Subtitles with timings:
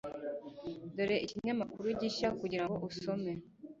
[0.95, 3.31] Dore ikinyamakuru gishya kugirango usome.